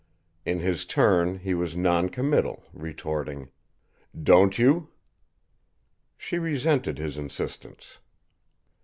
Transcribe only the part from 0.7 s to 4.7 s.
turn, he was non committal, retorting: "Don't